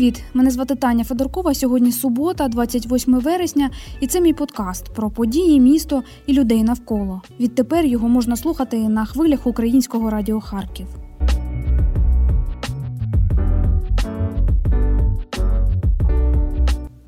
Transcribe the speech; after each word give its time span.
Привіт! 0.00 0.22
Мене 0.34 0.50
звати 0.50 0.74
Таня 0.74 1.04
Федоркова. 1.04 1.54
Сьогодні 1.54 1.92
субота, 1.92 2.48
28 2.48 3.20
вересня, 3.20 3.70
і 4.00 4.06
це 4.06 4.20
мій 4.20 4.32
подкаст 4.32 4.94
про 4.94 5.10
події, 5.10 5.60
місто 5.60 6.02
і 6.26 6.32
людей 6.32 6.62
навколо. 6.62 7.22
Відтепер 7.40 7.84
його 7.84 8.08
можна 8.08 8.36
слухати 8.36 8.88
на 8.88 9.04
хвилях 9.04 9.46
українського 9.46 10.10
радіо 10.10 10.40
Харків. 10.40 10.86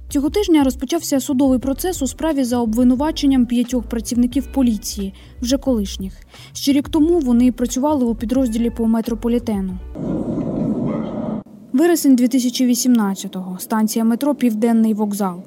Цього 0.08 0.30
тижня 0.30 0.64
розпочався 0.64 1.20
судовий 1.20 1.58
процес 1.58 2.02
у 2.02 2.06
справі 2.06 2.44
за 2.44 2.58
обвинуваченням 2.58 3.46
п'ятьох 3.46 3.84
працівників 3.84 4.46
поліції, 4.52 5.14
вже 5.40 5.58
колишніх. 5.58 6.12
Ще 6.52 6.72
рік 6.72 6.88
тому 6.88 7.18
вони 7.18 7.52
працювали 7.52 8.04
у 8.04 8.14
підрозділі 8.14 8.70
по 8.70 8.86
метрополітену. 8.86 9.78
Вересень 11.82 12.16
2018-го. 12.16 13.58
Станція 13.60 14.04
метро 14.04 14.34
Південний 14.34 14.94
вокзал. 14.94 15.42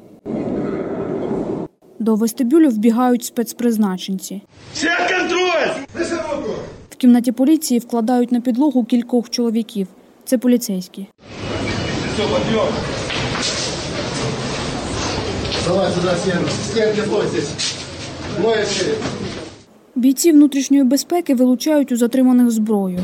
До 1.99 2.16
вестибюлю 2.16 2.70
вбігають 2.70 3.23
спецпризначенці. 3.23 4.41
Контроль! 5.20 6.05
В 6.90 6.95
кімнаті 6.95 7.31
поліції 7.31 7.79
вкладають 7.79 8.31
на 8.31 8.41
підлогу 8.41 8.84
кількох 8.84 9.29
чоловіків. 9.29 9.88
Це 10.26 10.38
поліцейські. 10.38 11.07
Давай. 15.67 15.91
Стенки 16.49 17.02
стой 17.02 17.27
здесь. 17.27 17.76
Бійці 19.95 20.31
внутрішньої 20.31 20.84
безпеки 20.84 21.35
вилучають 21.35 21.91
у 21.91 21.98
затриманих 21.98 22.52
зброю. 22.52 22.99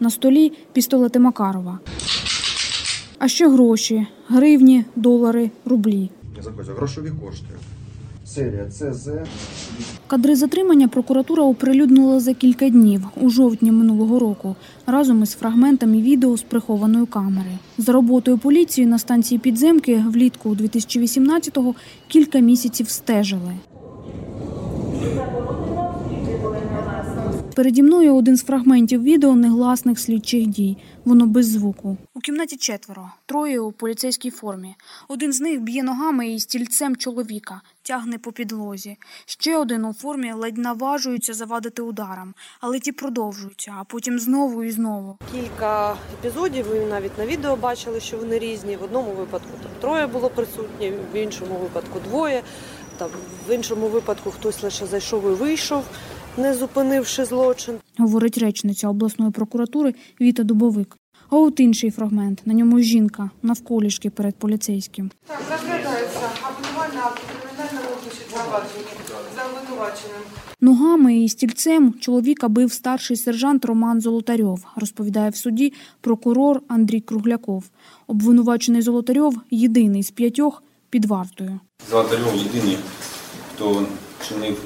На 0.00 0.10
столі 0.10 0.52
пістолети 0.72 1.18
Макарова. 1.18 1.78
А 3.18 3.28
ще 3.28 3.48
гроші: 3.48 4.06
гривні, 4.28 4.84
долари, 4.96 5.50
рублі. 5.64 6.10
Заходять 6.42 6.76
грошові 6.76 7.12
кошти. 7.24 7.46
Серия 8.26 8.66
ЦЗ. 8.70 9.08
Кадри 10.06 10.36
затримання 10.36 10.88
прокуратура 10.88 11.42
оприлюднила 11.42 12.20
за 12.20 12.34
кілька 12.34 12.68
днів 12.68 13.06
у 13.20 13.30
жовтні 13.30 13.72
минулого 13.72 14.18
року 14.18 14.56
разом 14.86 15.22
із 15.22 15.32
фрагментами 15.32 16.02
відео 16.02 16.36
з 16.36 16.42
прихованої 16.42 17.06
камери. 17.06 17.58
За 17.78 17.92
роботою 17.92 18.38
поліції 18.38 18.86
на 18.86 18.98
станції 18.98 19.38
підземки 19.38 20.04
влітку 20.08 20.48
2018-го 20.54 21.74
кілька 22.08 22.38
місяців 22.38 22.90
стежили. 22.90 23.52
Переді 27.58 27.82
мною 27.82 28.16
один 28.16 28.36
з 28.36 28.44
фрагментів 28.44 29.02
відео 29.02 29.34
негласних 29.34 29.98
слідчих 29.98 30.46
дій. 30.46 30.76
Воно 31.04 31.26
без 31.26 31.48
звуку. 31.48 31.96
У 32.14 32.20
кімнаті 32.20 32.56
четверо, 32.56 33.10
троє 33.26 33.60
у 33.60 33.72
поліцейській 33.72 34.30
формі. 34.30 34.74
Один 35.08 35.32
з 35.32 35.40
них 35.40 35.60
б'є 35.60 35.82
ногами 35.82 36.28
і 36.28 36.40
стільцем 36.40 36.96
чоловіка, 36.96 37.60
тягне 37.82 38.18
по 38.18 38.32
підлозі. 38.32 38.96
Ще 39.26 39.56
один 39.56 39.84
у 39.84 39.92
формі 39.92 40.32
ледь 40.32 40.58
наважується 40.58 41.34
завадити 41.34 41.82
ударом, 41.82 42.34
але 42.60 42.78
ті 42.80 42.92
продовжуються, 42.92 43.74
а 43.80 43.84
потім 43.84 44.18
знову 44.18 44.64
і 44.64 44.70
знову. 44.70 45.18
Кілька 45.32 45.96
епізодів 46.18 46.66
ви 46.68 46.80
навіть 46.80 47.18
на 47.18 47.26
відео 47.26 47.56
бачили, 47.56 48.00
що 48.00 48.18
вони 48.18 48.38
різні. 48.38 48.76
В 48.76 48.82
одному 48.82 49.12
випадку 49.12 49.50
там 49.62 49.70
троє 49.80 50.06
було 50.06 50.30
присутні, 50.30 50.92
в 51.12 51.16
іншому 51.16 51.58
випадку 51.58 52.00
двоє. 52.08 52.42
Там 52.98 53.10
в 53.48 53.54
іншому 53.54 53.88
випадку 53.88 54.30
хтось 54.30 54.62
лише 54.62 54.86
зайшов 54.86 55.32
і 55.32 55.34
вийшов, 55.34 55.84
не 56.38 56.54
зупинивши 56.54 57.24
злочин. 57.24 57.74
говорить 57.98 58.38
речниця 58.38 58.88
обласної 58.88 59.30
прокуратури 59.30 59.94
Віта 60.20 60.42
Дубовик. 60.42 60.96
А 61.30 61.36
от 61.36 61.60
інший 61.60 61.90
фрагмент. 61.90 62.42
На 62.44 62.54
ньому 62.54 62.80
жінка 62.80 63.30
навколішки 63.42 64.10
перед 64.10 64.34
поліцейським. 64.36 65.10
Так, 65.26 65.40
розглядається 65.50 66.20
кримінального 66.88 67.96
значить, 68.02 68.28
провадження 68.32 68.86
за 69.36 69.44
обвинуваченим. 69.44 70.20
Ногами 70.60 71.18
і 71.18 71.28
стільцем 71.28 71.94
чоловіка 72.00 72.48
бив 72.48 72.72
старший 72.72 73.16
сержант 73.16 73.64
Роман 73.64 74.00
Золотарьов, 74.00 74.64
розповідає 74.76 75.30
в 75.30 75.36
суді 75.36 75.72
прокурор 76.00 76.62
Андрій 76.68 77.00
Кругляков. 77.00 77.64
Обвинувачений 78.06 78.82
Золотарьов 78.82 79.36
єдиний 79.50 80.02
з 80.02 80.10
п'ятьох 80.10 80.62
під 80.90 81.04
вартою. 81.04 81.60
Золотарьов 81.90 82.36
єдиний, 82.36 82.78
хто 83.54 83.86
чинив 84.28 84.62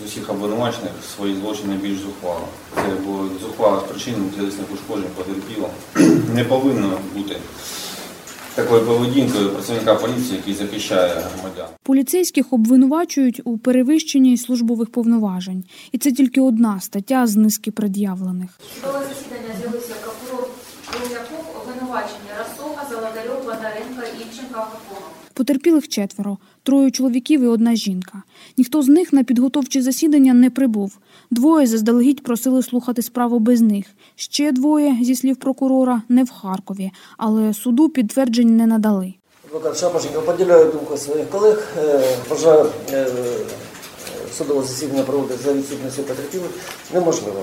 з 0.00 0.06
усіх 0.06 0.30
обвинувачених 0.30 0.92
свої 1.16 1.36
злочини 1.36 1.76
більш 1.76 1.98
зухвало. 1.98 2.48
Це 2.74 2.94
було 3.06 3.28
зухвало 3.40 3.80
з 3.80 3.90
причин 3.90 4.14
тілесних 4.36 4.66
ушкоджень 4.74 5.10
потерпіло. 5.16 5.70
Не 6.34 6.44
повинно 6.44 6.98
бути 7.14 7.36
такою 8.54 8.82
поведінкою 8.82 9.50
працівника 9.50 9.94
поліції, 9.94 10.36
який 10.36 10.54
захищає 10.54 11.14
громадян. 11.14 11.66
Поліцейських 11.82 12.52
обвинувачують 12.52 13.40
у 13.44 13.58
перевищенні 13.58 14.36
службових 14.36 14.90
повноважень. 14.90 15.64
І 15.92 15.98
це 15.98 16.12
тільки 16.12 16.40
одна 16.40 16.80
стаття 16.80 17.26
з 17.26 17.36
низки 17.36 17.70
пред'явлених. 17.70 18.50
Судове 18.80 19.00
засідання 19.08 19.54
з'явився 19.60 19.94
прокурор 20.02 20.48
обвинувачення 21.62 22.30
Расова, 22.38 22.86
Золотарьов, 22.90 23.44
Бондаренко, 23.44 24.02
Ільченка, 24.20 24.58
Гапонов. 24.58 25.10
Потерпілих 25.34 25.88
четверо, 25.88 26.38
троє 26.64 26.90
чоловіків 26.90 27.42
і 27.42 27.46
одна 27.46 27.74
жінка. 27.74 28.22
Ніхто 28.58 28.82
з 28.82 28.88
них 28.88 29.12
на 29.12 29.24
підготовчі 29.24 29.82
засідання 29.82 30.34
не 30.34 30.50
прибув. 30.50 30.98
Двоє 31.30 31.66
заздалегідь 31.66 32.22
просили 32.22 32.62
слухати 32.62 33.02
справу 33.02 33.38
без 33.38 33.60
них. 33.60 33.86
Ще 34.16 34.52
двоє, 34.52 34.98
зі 35.02 35.14
слів 35.14 35.36
прокурора, 35.36 36.02
не 36.08 36.24
в 36.24 36.30
Харкові, 36.30 36.90
але 37.18 37.54
суду 37.54 37.88
підтверджень 37.88 38.56
не 38.56 38.66
надали. 38.66 39.14
Адвокат 39.46 39.78
Шапошенко 39.78 40.22
поділяю 40.22 40.72
думку 40.72 40.96
своїх 40.96 41.30
колег. 41.30 41.68
Е, 41.78 42.16
Вважаю, 42.30 42.66
е, 42.92 43.06
судове 44.36 44.62
засідання 44.62 45.02
проводити 45.02 45.42
за 45.44 45.52
відсутністю 45.52 46.02
потерпілих 46.02 46.50
неможливо. 46.94 47.42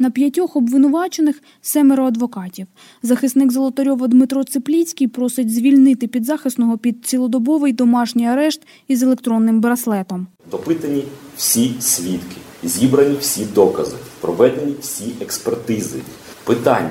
На 0.00 0.10
п'ятьох 0.10 0.56
обвинувачених 0.56 1.42
семеро 1.62 2.04
адвокатів. 2.04 2.66
Захисник 3.02 3.52
Золотарьова 3.52 4.08
Дмитро 4.08 4.44
Ципліцький 4.44 5.08
просить 5.08 5.54
звільнити 5.54 6.06
підзахисного 6.06 6.78
під 6.78 7.06
цілодобовий 7.06 7.72
домашній 7.72 8.26
арешт 8.26 8.60
із 8.88 9.02
електронним 9.02 9.60
браслетом. 9.60 10.26
Допитані 10.50 11.04
всі 11.36 11.74
свідки, 11.80 12.36
зібрані 12.62 13.16
всі 13.20 13.46
докази, 13.54 13.96
проведені 14.20 14.74
всі 14.80 15.12
експертизи. 15.20 15.98
Питання, 16.44 16.90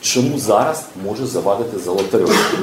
чому 0.00 0.38
зараз 0.38 0.86
може 1.04 1.26
завадити 1.26 1.78
Золотарьов? 1.78 2.60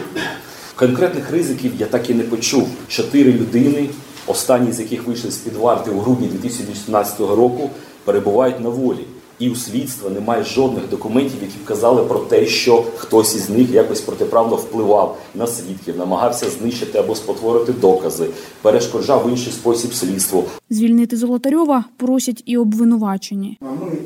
Конкретних 0.75 1.31
ризиків 1.31 1.71
я 1.79 1.85
так 1.85 2.09
і 2.09 2.13
не 2.13 2.23
почув. 2.23 2.67
Чотири 2.87 3.33
людини, 3.33 3.89
останні 4.27 4.71
з 4.71 4.79
яких 4.79 5.07
вийшли 5.07 5.31
з-під 5.31 5.53
варти 5.53 5.91
у 5.91 5.99
грудні 5.99 6.27
2018 6.27 7.19
року, 7.19 7.69
перебувають 8.05 8.59
на 8.59 8.69
волі. 8.69 9.05
І 9.39 9.49
у 9.49 9.55
слідства 9.55 10.09
немає 10.09 10.43
жодних 10.43 10.89
документів, 10.89 11.37
які 11.41 11.55
вказали 11.63 12.03
про 12.03 12.19
те, 12.19 12.45
що 12.45 12.83
хтось 12.97 13.35
із 13.35 13.49
них 13.49 13.71
якось 13.71 14.01
протиправно 14.01 14.55
впливав 14.55 15.17
на 15.35 15.47
свідків, 15.47 15.97
намагався 15.97 16.49
знищити 16.49 16.97
або 16.97 17.15
спотворити 17.15 17.73
докази, 17.73 18.29
перешкоджав 18.61 19.27
в 19.27 19.29
інший 19.29 19.53
спосіб 19.53 19.93
слідству. 19.93 20.43
Звільнити 20.69 21.17
Золотарьова 21.17 21.85
просять 21.97 22.43
і 22.45 22.57
обвинувачені. 22.57 23.57
Ми 23.61 23.91
е, 23.91 23.97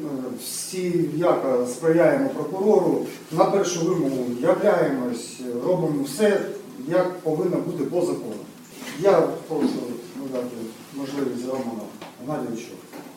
всі 0.43 1.09
яко 1.17 1.67
сприяємо 1.67 2.29
прокурору 2.29 3.05
на 3.31 3.45
першу 3.45 3.79
вимогу, 3.79 4.25
являємось, 4.41 5.39
робимо 5.65 6.03
все, 6.03 6.41
як 6.87 7.19
повинно 7.19 7.57
бути 7.57 7.83
по 7.83 8.01
закону. 8.01 8.33
Я 9.01 9.21
прошу 9.47 9.69
надати 10.21 10.55
можливість 10.95 11.47
Роману 11.47 11.81
Геннадійовичу 12.21 12.67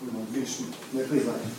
ну, 0.02 0.18
більш 0.34 0.60
який 0.92 1.18
захист. 1.18 1.56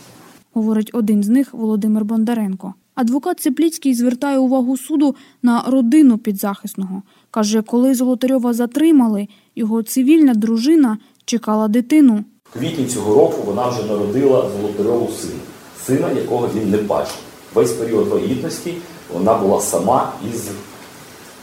Говорить 0.54 0.90
один 0.92 1.22
з 1.22 1.28
них 1.28 1.54
Володимир 1.54 2.04
Бондаренко. 2.04 2.74
Адвокат 2.94 3.40
Цепліцький 3.40 3.94
звертає 3.94 4.38
увагу 4.38 4.76
суду 4.76 5.14
на 5.42 5.64
родину 5.66 6.18
підзахисного. 6.18 7.02
Каже, 7.30 7.62
коли 7.62 7.94
Золотарьова 7.94 8.52
затримали, 8.52 9.28
його 9.56 9.82
цивільна 9.82 10.34
дружина 10.34 10.98
чекала 11.24 11.68
дитину. 11.68 12.24
В 12.50 12.58
квітні 12.58 12.86
цього 12.86 13.14
року 13.14 13.42
вона 13.46 13.68
вже 13.68 13.82
народила 13.84 14.50
Золотарьову 14.60 15.10
сина, 15.20 15.40
сина, 15.86 16.10
якого 16.10 16.48
він 16.54 16.70
не 16.70 16.76
бачив. 16.76 17.18
Весь 17.54 17.72
період 17.72 18.08
вагітності 18.08 18.74
вона 19.14 19.34
була 19.34 19.60
сама 19.60 20.12
із 20.34 20.48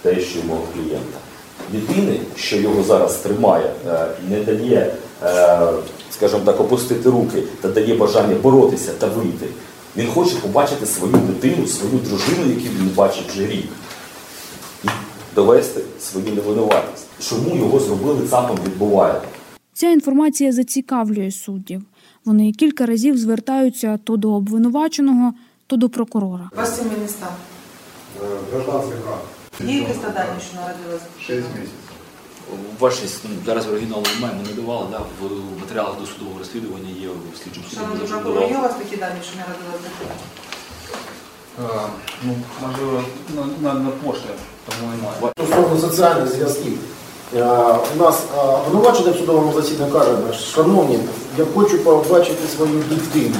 тещою 0.02 0.46
мого 0.46 0.64
клієнта. 0.74 1.20
Дитини, 1.72 2.20
що 2.36 2.58
його 2.58 2.84
зараз 2.84 3.16
тримає, 3.16 3.72
е, 3.88 4.08
не 4.30 4.44
дає, 4.44 4.94
е, 5.24 5.74
скажімо 6.22 6.42
так, 6.46 6.60
опустити 6.60 7.10
руки 7.10 7.44
та 7.62 7.68
дає 7.68 7.96
бажання 7.96 8.36
боротися 8.36 8.92
та 8.94 9.08
вийти. 9.08 9.48
Він 9.98 10.08
хоче 10.08 10.36
побачити 10.36 10.86
свою 10.86 11.14
дитину, 11.14 11.68
свою 11.68 11.98
дружину, 11.98 12.50
яку 12.50 12.62
він 12.62 12.86
не 12.86 12.94
бачив 12.96 13.24
вже 13.30 13.48
рік, 13.48 13.66
і 14.84 14.88
довести 15.36 15.82
свою 16.00 16.36
невинуватість. 16.36 17.08
Чому 17.20 17.56
його 17.56 17.80
зробили 17.80 18.28
ЦАПом 18.28 18.58
відбуває? 18.66 19.22
Ця 19.74 19.90
інформація 19.90 20.52
зацікавлює 20.52 21.32
суддів. 21.32 21.82
Вони 22.26 22.52
кілька 22.52 22.86
разів 22.86 23.18
звертаються 23.18 24.00
то 24.04 24.18
до 24.18 24.34
обвинуваченого, 24.34 25.34
то 25.68 25.76
до 25.76 25.90
прокурора. 25.90 26.50
Вас 26.58 26.78
сімейний 26.78 27.08
стан. 27.08 27.30
Гражданський 28.54 28.98
брак. 29.06 29.22
Є 29.72 29.80
якесь 29.80 29.96
що 29.96 30.56
народилось? 30.56 31.02
Шесть 31.20 31.48
месяцев. 31.56 31.91
Вашість 32.80 33.20
ну, 33.24 33.36
зараз 33.46 33.68
оригіналу 33.68 34.04
немає, 34.16 34.36
ми 34.38 34.50
не 34.50 34.62
давали, 34.62 34.88
да, 34.92 35.00
в 35.22 35.60
матеріалах 35.60 36.00
досудового 36.00 36.40
розслідування 36.40 36.90
є 37.02 37.08
в 37.08 37.38
слідчому 37.44 37.68
суді. 37.70 37.82
Ми 37.92 38.08
завжди 38.08 38.54
є 38.54 38.58
у 38.58 38.62
вас 38.62 38.74
такі 38.74 38.96
дані, 38.96 39.20
що 39.24 39.36
дитина? 39.84 40.16
А, 41.60 41.88
ну, 42.24 42.36
можливо, 42.68 43.04
на, 43.36 43.74
на, 43.74 43.80
на 43.80 43.90
пошті, 43.90 44.26
тому 44.66 44.92
немає. 44.92 45.34
Стосовно 45.38 45.90
соціальних 45.90 46.28
зв'язків. 46.28 46.78
Е, 47.36 47.44
У 47.96 48.00
нас 48.00 48.24
е, 48.38 48.42
обвинувачений 48.42 49.14
в 49.14 49.18
судовому 49.18 49.54
засіданні 49.54 49.92
каже, 49.92 50.18
шановні, 50.54 51.00
я 51.38 51.46
хочу 51.54 51.80
побачити 51.80 52.48
свою 52.56 52.84
дитину. 52.90 53.36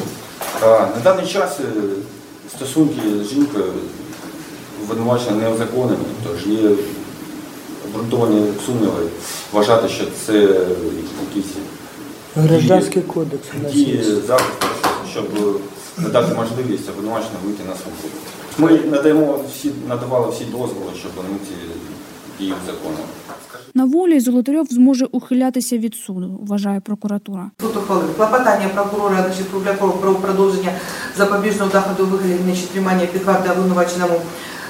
На 0.62 1.02
даний 1.04 1.28
час 1.28 1.60
е, 1.60 1.64
стосунки 2.56 3.02
з 3.24 3.30
жінкою 3.30 3.74
обвинувачення 4.84 5.32
не 5.32 5.50
узаконені, 5.50 6.06
тож 6.28 6.48
є 6.48 6.70
обґрунтовані 8.02 8.54
сумніви 8.66 9.10
вважати, 9.54 9.90
що 9.90 10.06
це 10.26 10.34
якісь 11.30 11.52
Гражданський 12.36 13.02
кодекс 13.02 13.48
у 13.60 13.64
нас 13.64 13.74
дії 13.74 14.04
захисту, 14.28 14.68
щоб 15.12 15.26
надати 15.98 16.36
можливість 16.36 16.90
обвинуваченню 16.90 17.38
вийти 17.46 17.64
на 17.64 17.76
свободу. 17.76 18.16
Ми 18.58 18.92
надаємо 18.92 19.40
всі, 19.50 19.72
надавали 19.90 20.32
всі 20.32 20.46
дозволи, 20.46 20.92
щоб 21.00 21.12
вони 21.16 21.30
ці 21.48 21.54
дії 22.40 22.54
узаконили. 22.64 23.08
На 23.74 23.86
волі 23.86 24.20
Золотарьов 24.20 24.68
зможе 24.70 25.06
ухилятися 25.12 25.78
від 25.78 25.96
суду, 25.96 26.40
вважає 26.42 26.80
прокуратура. 26.80 27.52
Суд 27.62 27.78
ухвалив 27.78 28.18
клопотання 28.18 28.70
прокурора 28.74 29.24
значить, 29.28 29.50
Круглякова 29.52 29.94
про 29.94 30.16
продовження 30.16 30.72
запобіжного 31.18 31.72
заходу 31.72 32.04
у 32.04 32.08
вигляді 32.08 32.44
значить, 32.44 32.70
тримання 32.70 33.06
під 33.06 33.24
вартою 33.24 33.54
обвинуваченому 33.54 34.22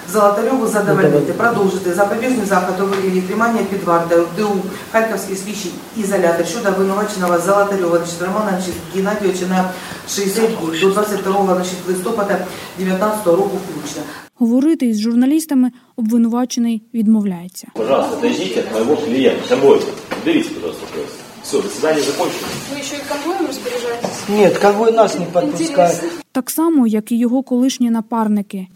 Золотарьову 0.09 0.67
задовольнити, 0.67 1.33
продовжити 1.33 1.93
запобіжний 1.93 2.45
заход 2.45 2.75
у 2.81 2.85
вигляді 2.85 3.21
тримання 3.21 3.59
під 3.69 3.83
вартою 3.83 4.27
в 4.35 4.39
ДУ 4.39 4.55
Харківський 4.91 5.35
слідчий 5.35 5.71
ізолятор 5.97 6.47
щодо 6.47 6.69
обвинуваченого 6.69 7.39
Золотарьова 7.39 7.97
значить, 7.97 8.21
Романа 8.21 8.49
значить, 8.49 8.73
Геннадійовича 8.95 9.45
на 9.45 9.69
60 10.09 10.45
днів 10.45 10.81
до 10.81 10.89
22 10.89 11.55
значить, 11.55 11.77
листопада 11.87 12.37
19 12.77 13.27
року 13.27 13.51
включно. 13.69 14.01
Говорити 14.35 14.85
із 14.85 14.99
журналістами 14.99 15.71
обвинувачений 15.95 16.83
відмовляється. 16.93 17.67
Пожалуйста, 17.73 18.17
отойдите 18.17 18.59
от 18.61 18.73
моего 18.73 18.95
клиента. 18.95 19.55
Домой. 19.55 19.81
Уберите, 20.23 20.49
пожалуйста, 20.49 20.85
просто. 20.93 21.17
Все, 21.43 21.61
заседание 21.61 22.03
закончено. 22.03 22.47
Вы 22.71 22.79
еще 22.79 22.95
и 22.95 22.99
конвоем 23.09 23.47
распоряжаетесь? 23.47 24.29
Нет, 24.29 24.57
конвой 24.57 24.91
нас 24.91 25.19
не 25.19 25.25
подпускает. 25.25 26.03
Так 26.31 26.49
само, 26.49 26.87
як 26.87 27.11
і 27.11 27.17
його 27.17 27.43
колишні 27.43 27.89
напарники. 27.89 28.67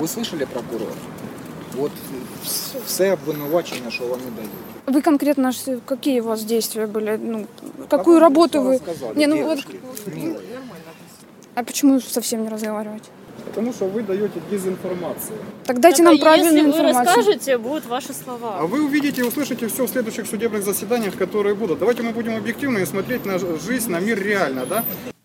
Ви 0.00 0.06
слышали 0.06 0.46
прокурор? 0.46 0.92
От 1.78 1.90
вс- 2.46 2.74
все 2.86 3.12
обвинувачення, 3.12 3.90
що 3.90 4.04
вони 4.04 4.22
дають. 4.36 4.50
Вы 4.86 5.04
конкретно, 5.04 5.52
ш- 5.52 5.76
какие 5.84 6.20
у 6.20 6.24
вас 6.24 6.44
действия 6.44 6.86
были? 6.86 7.18
Ну, 7.22 7.46
какую 7.88 8.18
работу 8.20 8.58
вы... 8.62 8.76
Сказали, 8.76 9.14
Не, 9.18 9.26
ну 9.26 9.36
вот, 9.36 9.44
девушки, 9.44 9.78
милые. 10.06 10.38
а 11.54 11.62
почему 11.62 12.00
совсем 12.00 12.42
не 12.42 12.48
разговаривать? 12.48 13.02
Потому 13.44 13.72
что 13.72 13.86
вы 13.86 14.02
даете 14.02 14.40
дезинформацию. 14.50 15.38
Так 15.66 15.78
дайте 15.80 16.02
нам 16.02 16.18
правильную 16.18 16.54
Если 16.54 16.70
вы 16.70 16.74
информацию. 16.74 17.04
расскажете, 17.16 17.58
будут 17.58 17.86
ваши 17.86 18.12
слова. 18.24 18.56
А 18.60 18.66
вы 18.66 18.80
увидите 18.86 19.20
и 19.22 19.24
услышите 19.24 19.66
все 19.66 19.84
в 19.84 19.88
следующих 19.88 20.26
судебных 20.26 20.62
заседаниях, 20.62 21.14
которые 21.18 21.54
будут. 21.54 21.78
Давайте 21.78 22.02
мы 22.02 22.12
будем 22.12 22.32
объективны 22.36 22.78
и 22.82 22.86
смотреть 22.86 23.26
на 23.26 23.38
ж- 23.38 23.44
жизнь, 23.66 23.90
на 23.90 24.00
мир 24.00 24.18
реально, 24.22 24.62
да? 24.68 24.82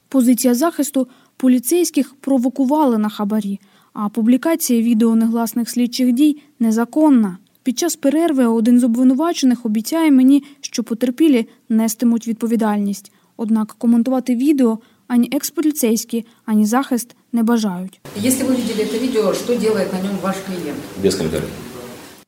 Позиція 0.10 0.54
захисту 0.54 1.08
поліцейських 1.38 2.16
провокували 2.22 2.98
на 2.98 3.10
хабарі, 3.10 3.60
А 3.95 4.09
публікація 4.09 4.83
відео 4.83 5.15
негласних 5.17 5.71
слідчих 5.71 6.13
дій 6.13 6.37
незаконна. 6.61 7.39
Під 7.63 7.79
час 7.79 7.97
перерви 7.97 8.47
один 8.47 8.81
з 8.81 8.85
обвинувачених 8.85 9.67
обіцяє 9.67 10.11
мені, 10.11 10.45
що 10.61 10.85
потерпілі 10.85 11.49
нестимуть 11.69 12.29
відповідальність. 12.29 13.13
Однак 13.37 13.75
коментувати 13.79 14.37
відео 14.37 14.79
ані 15.09 15.29
експоліцейські, 15.33 16.27
ані 16.45 16.67
захист 16.67 17.17
не 17.33 17.43
бажають. 17.43 18.01
Если 18.25 18.45
вы 18.45 18.57
видели 18.57 18.83
это 18.83 18.99
видео, 18.99 19.35
что 19.35 19.57
делает 19.57 19.93
на 19.93 20.01
нем 20.01 20.17
ваш 20.23 20.37
клиент? 20.47 20.79
Без 21.03 21.15
комментариев. 21.15 21.51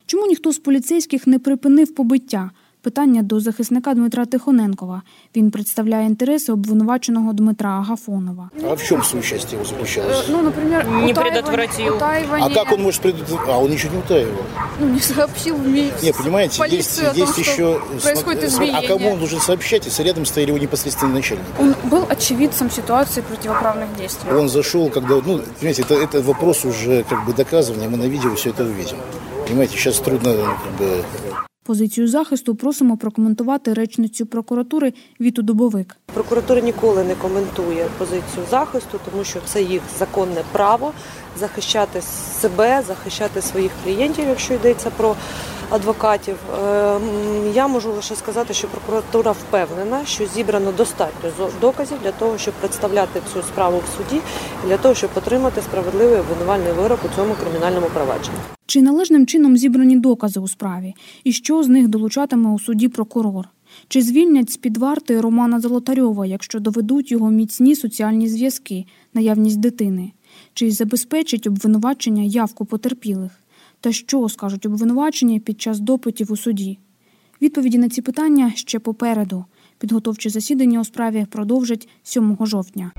Чому 0.06 0.26
ніхто 0.26 0.52
з 0.52 0.58
поліцейських 0.58 1.26
не 1.26 1.38
припинив 1.38 1.94
побиття? 1.94 2.50
Питання 2.85 3.21
до 3.23 3.39
захисника 3.39 3.93
Дмитра 3.93 4.25
Тихоненкова. 4.25 5.01
Він 5.35 5.51
представляє 5.51 6.05
інтереси 6.05 6.51
обвинуваченого 6.51 7.33
Дмитра 7.33 7.69
Агафонова. 7.69 8.49
А 8.69 8.73
в 8.73 8.83
чем 8.83 9.03
соучастие 9.03 9.59
его 9.59 9.65
заключалось? 9.69 10.25
Ну, 10.29 10.41
например, 10.41 10.87
Не 10.87 10.93
утаивание- 10.93 11.13
предотвратил. 11.13 11.95
утаивание, 11.95 12.47
А 12.51 12.53
как 12.53 12.71
он 12.73 12.81
может 12.83 13.01
предотвратить? 13.01 13.49
А 13.49 13.57
он 13.59 13.69
ничего 13.71 13.93
не 13.93 13.99
утаивал. 13.99 14.43
ну, 14.79 14.87
не 14.89 14.99
сообщил 14.99 15.55
в 15.55 15.67
МИД, 15.67 16.03
Не, 16.03 16.11
понимаете, 16.13 16.49
есть, 16.49 16.59
полицию 16.59 17.07
о 17.09 17.13
том, 17.13 17.19
есть 17.21 17.31
что 17.31 17.41
еще... 17.41 17.81
происходит 18.03 18.23
смотри, 18.23 18.47
избиение. 18.47 18.89
А 18.89 18.93
кому 18.93 19.11
он 19.11 19.19
должен 19.19 19.39
сообщать, 19.41 19.85
если 19.85 20.03
рядом 20.03 20.25
стояли 20.25 20.49
его 20.49 20.59
непосредственные 20.59 21.13
начальники? 21.15 21.47
Он 21.59 21.75
был 21.89 22.05
очевидцем 22.09 22.71
ситуации 22.71 23.21
противоправных 23.21 23.95
действий. 23.97 24.31
Он 24.31 24.49
зашел, 24.49 24.89
когда... 24.89 25.15
Ну, 25.15 25.41
понимаете, 25.59 25.83
это, 25.83 25.93
это 25.93 26.21
вопрос 26.21 26.65
уже 26.65 27.03
как 27.03 27.25
бы 27.27 27.33
доказывания, 27.33 27.89
мы 27.89 27.97
на 27.97 28.07
видео 28.07 28.33
все 28.35 28.49
это 28.49 28.63
увидим. 28.63 28.97
Понимаете, 29.47 29.77
сейчас 29.77 29.99
трудно 29.99 30.33
ну, 30.33 30.43
как 30.45 30.73
бы... 30.79 31.03
Позицію 31.66 32.08
захисту 32.08 32.54
просимо 32.54 32.96
прокоментувати 32.96 33.74
речницю 33.74 34.26
прокуратури 34.26 34.92
Віту 35.20 35.42
Дубовик. 35.42 35.96
Прокуратура 36.14 36.60
ніколи 36.60 37.04
не 37.04 37.14
коментує 37.14 37.86
позицію 37.98 38.46
захисту, 38.50 39.00
тому 39.10 39.24
що 39.24 39.38
це 39.44 39.62
їх 39.62 39.82
законне 39.98 40.42
право 40.52 40.92
захищати 41.40 42.02
себе, 42.40 42.82
захищати 42.86 43.42
своїх 43.42 43.72
клієнтів, 43.84 44.28
якщо 44.28 44.54
йдеться 44.54 44.90
про 44.96 45.16
адвокатів. 45.70 46.36
Е, 46.64 47.00
Я 47.54 47.68
можу 47.68 47.92
лише 47.92 48.16
сказати, 48.16 48.54
що 48.54 48.68
прокуратура 48.68 49.32
впевнена, 49.32 50.04
що 50.04 50.26
зібрано 50.26 50.72
достатньо 50.72 51.30
доказів 51.60 51.98
для 52.02 52.12
того, 52.12 52.38
щоб 52.38 52.54
представляти 52.54 53.20
цю 53.32 53.42
справу 53.42 53.78
в 53.78 53.96
суді, 53.96 54.22
і 54.64 54.68
для 54.68 54.76
того, 54.76 54.94
щоб 54.94 55.10
отримати 55.14 55.62
справедливий 55.62 56.20
обвинувальний 56.20 56.72
вирок 56.72 57.00
у 57.04 57.16
цьому 57.16 57.34
кримінальному 57.34 57.86
провадженні. 57.94 58.55
Чи 58.66 58.82
належним 58.82 59.26
чином 59.26 59.56
зібрані 59.56 59.96
докази 59.96 60.40
у 60.40 60.48
справі, 60.48 60.94
і 61.24 61.32
що 61.32 61.62
з 61.62 61.68
них 61.68 61.88
долучатиме 61.88 62.50
у 62.50 62.58
суді 62.58 62.88
прокурор? 62.88 63.48
Чи 63.88 64.02
звільнять 64.02 64.50
з 64.50 64.56
під 64.56 64.76
варти 64.76 65.20
Романа 65.20 65.60
Золотарьова, 65.60 66.26
якщо 66.26 66.60
доведуть 66.60 67.10
його 67.10 67.30
міцні 67.30 67.76
соціальні 67.76 68.28
зв'язки, 68.28 68.84
наявність 69.14 69.60
дитини? 69.60 70.12
Чи 70.54 70.70
забезпечить 70.70 71.46
обвинувачення 71.46 72.22
явку 72.22 72.64
потерпілих? 72.64 73.32
Та 73.80 73.92
що 73.92 74.28
скажуть 74.28 74.66
обвинувачення 74.66 75.38
під 75.38 75.60
час 75.60 75.80
допитів 75.80 76.32
у 76.32 76.36
суді? 76.36 76.78
Відповіді 77.42 77.78
на 77.78 77.88
ці 77.88 78.02
питання 78.02 78.52
ще 78.54 78.78
попереду. 78.78 79.44
Підготовче 79.78 80.30
засідання 80.30 80.80
у 80.80 80.84
справі 80.84 81.26
продовжать 81.30 81.88
7 82.02 82.36
жовтня. 82.40 82.92